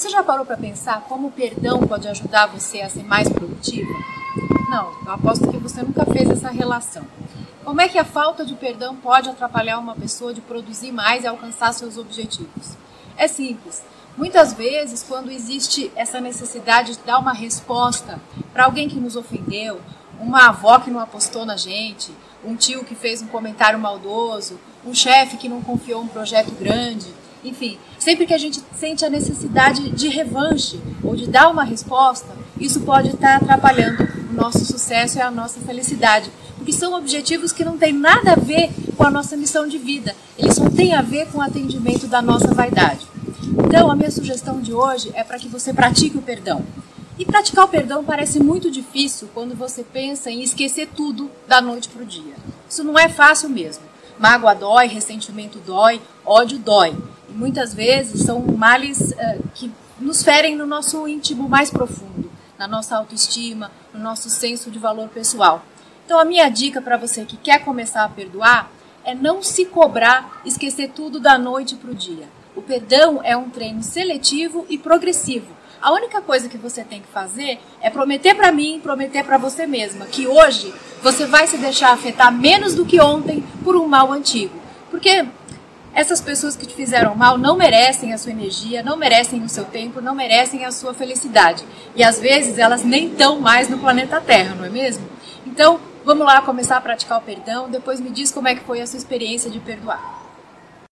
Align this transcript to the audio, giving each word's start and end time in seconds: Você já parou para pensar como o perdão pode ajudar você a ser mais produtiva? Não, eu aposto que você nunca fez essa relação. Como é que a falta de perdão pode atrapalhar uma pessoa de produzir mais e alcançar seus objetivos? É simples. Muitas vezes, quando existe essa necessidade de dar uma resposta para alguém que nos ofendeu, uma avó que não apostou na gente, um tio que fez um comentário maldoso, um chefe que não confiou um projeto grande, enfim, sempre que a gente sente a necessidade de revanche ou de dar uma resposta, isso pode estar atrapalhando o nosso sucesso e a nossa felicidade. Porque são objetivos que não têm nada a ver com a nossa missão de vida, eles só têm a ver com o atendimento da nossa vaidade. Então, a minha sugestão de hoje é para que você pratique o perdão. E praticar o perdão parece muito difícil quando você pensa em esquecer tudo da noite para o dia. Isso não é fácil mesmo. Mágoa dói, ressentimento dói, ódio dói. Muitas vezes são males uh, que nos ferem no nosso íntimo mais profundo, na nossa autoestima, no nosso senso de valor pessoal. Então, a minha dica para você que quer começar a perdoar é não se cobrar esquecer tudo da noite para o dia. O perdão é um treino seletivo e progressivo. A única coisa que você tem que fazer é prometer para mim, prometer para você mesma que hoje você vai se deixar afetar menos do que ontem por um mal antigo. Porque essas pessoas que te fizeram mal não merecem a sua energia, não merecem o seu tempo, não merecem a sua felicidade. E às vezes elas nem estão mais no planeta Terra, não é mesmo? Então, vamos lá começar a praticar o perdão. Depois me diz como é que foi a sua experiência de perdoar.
Você 0.00 0.08
já 0.08 0.22
parou 0.22 0.46
para 0.46 0.56
pensar 0.56 1.02
como 1.02 1.28
o 1.28 1.30
perdão 1.30 1.80
pode 1.80 2.08
ajudar 2.08 2.46
você 2.46 2.80
a 2.80 2.88
ser 2.88 3.04
mais 3.04 3.28
produtiva? 3.28 3.92
Não, 4.70 4.94
eu 5.04 5.12
aposto 5.12 5.46
que 5.50 5.58
você 5.58 5.82
nunca 5.82 6.06
fez 6.06 6.30
essa 6.30 6.48
relação. 6.48 7.04
Como 7.62 7.82
é 7.82 7.86
que 7.86 7.98
a 7.98 8.04
falta 8.04 8.42
de 8.42 8.54
perdão 8.54 8.96
pode 8.96 9.28
atrapalhar 9.28 9.78
uma 9.78 9.94
pessoa 9.94 10.32
de 10.32 10.40
produzir 10.40 10.90
mais 10.90 11.24
e 11.24 11.26
alcançar 11.26 11.74
seus 11.74 11.98
objetivos? 11.98 12.78
É 13.14 13.28
simples. 13.28 13.82
Muitas 14.16 14.54
vezes, 14.54 15.02
quando 15.02 15.30
existe 15.30 15.92
essa 15.94 16.18
necessidade 16.18 16.92
de 16.92 17.02
dar 17.04 17.18
uma 17.18 17.34
resposta 17.34 18.18
para 18.54 18.64
alguém 18.64 18.88
que 18.88 18.98
nos 18.98 19.16
ofendeu, 19.16 19.82
uma 20.18 20.48
avó 20.48 20.78
que 20.78 20.90
não 20.90 21.00
apostou 21.00 21.44
na 21.44 21.58
gente, 21.58 22.10
um 22.42 22.56
tio 22.56 22.86
que 22.86 22.94
fez 22.94 23.20
um 23.20 23.26
comentário 23.26 23.78
maldoso, 23.78 24.58
um 24.82 24.94
chefe 24.94 25.36
que 25.36 25.46
não 25.46 25.60
confiou 25.60 26.00
um 26.00 26.08
projeto 26.08 26.52
grande, 26.52 27.12
enfim, 27.44 27.78
sempre 27.98 28.26
que 28.26 28.34
a 28.34 28.38
gente 28.38 28.62
sente 28.78 29.04
a 29.04 29.10
necessidade 29.10 29.90
de 29.90 30.08
revanche 30.08 30.80
ou 31.02 31.16
de 31.16 31.26
dar 31.26 31.48
uma 31.48 31.64
resposta, 31.64 32.28
isso 32.58 32.80
pode 32.80 33.08
estar 33.08 33.36
atrapalhando 33.36 34.06
o 34.30 34.34
nosso 34.34 34.64
sucesso 34.64 35.18
e 35.18 35.20
a 35.20 35.30
nossa 35.30 35.60
felicidade. 35.60 36.30
Porque 36.56 36.72
são 36.72 36.92
objetivos 36.92 37.52
que 37.52 37.64
não 37.64 37.78
têm 37.78 37.92
nada 37.92 38.32
a 38.32 38.36
ver 38.36 38.70
com 38.96 39.04
a 39.04 39.10
nossa 39.10 39.36
missão 39.36 39.66
de 39.66 39.78
vida, 39.78 40.14
eles 40.36 40.54
só 40.54 40.68
têm 40.68 40.94
a 40.94 41.00
ver 41.00 41.26
com 41.28 41.38
o 41.38 41.42
atendimento 41.42 42.06
da 42.06 42.20
nossa 42.20 42.52
vaidade. 42.52 43.06
Então, 43.64 43.90
a 43.90 43.96
minha 43.96 44.10
sugestão 44.10 44.60
de 44.60 44.72
hoje 44.72 45.10
é 45.14 45.24
para 45.24 45.38
que 45.38 45.48
você 45.48 45.72
pratique 45.72 46.18
o 46.18 46.22
perdão. 46.22 46.64
E 47.18 47.24
praticar 47.24 47.64
o 47.64 47.68
perdão 47.68 48.04
parece 48.04 48.40
muito 48.40 48.70
difícil 48.70 49.28
quando 49.34 49.54
você 49.54 49.82
pensa 49.82 50.30
em 50.30 50.42
esquecer 50.42 50.88
tudo 50.94 51.30
da 51.46 51.60
noite 51.60 51.88
para 51.88 52.02
o 52.02 52.06
dia. 52.06 52.34
Isso 52.68 52.84
não 52.84 52.98
é 52.98 53.08
fácil 53.08 53.48
mesmo. 53.48 53.84
Mágoa 54.18 54.54
dói, 54.54 54.86
ressentimento 54.86 55.58
dói, 55.58 56.00
ódio 56.24 56.58
dói. 56.58 56.96
Muitas 57.30 57.74
vezes 57.74 58.22
são 58.22 58.40
males 58.40 59.00
uh, 59.00 59.48
que 59.54 59.70
nos 59.98 60.22
ferem 60.22 60.56
no 60.56 60.66
nosso 60.66 61.06
íntimo 61.06 61.48
mais 61.48 61.70
profundo, 61.70 62.30
na 62.58 62.66
nossa 62.66 62.96
autoestima, 62.96 63.70
no 63.92 64.00
nosso 64.00 64.28
senso 64.30 64.70
de 64.70 64.78
valor 64.78 65.08
pessoal. 65.08 65.64
Então, 66.04 66.18
a 66.18 66.24
minha 66.24 66.48
dica 66.48 66.80
para 66.80 66.96
você 66.96 67.24
que 67.24 67.36
quer 67.36 67.64
começar 67.64 68.04
a 68.04 68.08
perdoar 68.08 68.70
é 69.04 69.14
não 69.14 69.42
se 69.42 69.64
cobrar 69.64 70.42
esquecer 70.44 70.90
tudo 70.90 71.20
da 71.20 71.38
noite 71.38 71.76
para 71.76 71.90
o 71.90 71.94
dia. 71.94 72.28
O 72.56 72.62
perdão 72.62 73.20
é 73.22 73.36
um 73.36 73.48
treino 73.48 73.82
seletivo 73.82 74.66
e 74.68 74.76
progressivo. 74.76 75.46
A 75.80 75.92
única 75.92 76.20
coisa 76.20 76.48
que 76.48 76.58
você 76.58 76.84
tem 76.84 77.00
que 77.00 77.08
fazer 77.08 77.58
é 77.80 77.88
prometer 77.88 78.34
para 78.34 78.52
mim, 78.52 78.80
prometer 78.82 79.24
para 79.24 79.38
você 79.38 79.66
mesma 79.66 80.04
que 80.04 80.26
hoje 80.26 80.74
você 81.02 81.24
vai 81.24 81.46
se 81.46 81.56
deixar 81.56 81.92
afetar 81.92 82.30
menos 82.30 82.74
do 82.74 82.84
que 82.84 83.00
ontem 83.00 83.42
por 83.64 83.76
um 83.76 83.86
mal 83.86 84.12
antigo. 84.12 84.60
Porque 84.90 85.24
essas 85.94 86.20
pessoas 86.20 86.56
que 86.56 86.66
te 86.66 86.74
fizeram 86.74 87.14
mal 87.14 87.36
não 87.36 87.56
merecem 87.56 88.12
a 88.12 88.18
sua 88.18 88.30
energia, 88.30 88.82
não 88.82 88.96
merecem 88.96 89.42
o 89.42 89.48
seu 89.48 89.64
tempo, 89.64 90.00
não 90.00 90.14
merecem 90.14 90.64
a 90.64 90.70
sua 90.70 90.94
felicidade. 90.94 91.64
E 91.96 92.02
às 92.02 92.20
vezes 92.20 92.58
elas 92.58 92.84
nem 92.84 93.08
estão 93.08 93.40
mais 93.40 93.68
no 93.68 93.78
planeta 93.78 94.20
Terra, 94.20 94.54
não 94.54 94.64
é 94.64 94.70
mesmo? 94.70 95.04
Então, 95.46 95.80
vamos 96.04 96.26
lá 96.26 96.40
começar 96.42 96.76
a 96.76 96.80
praticar 96.80 97.18
o 97.18 97.22
perdão. 97.22 97.68
Depois 97.68 98.00
me 98.00 98.10
diz 98.10 98.30
como 98.30 98.48
é 98.48 98.54
que 98.54 98.64
foi 98.64 98.80
a 98.80 98.86
sua 98.86 98.98
experiência 98.98 99.50
de 99.50 99.58
perdoar. 99.58 100.19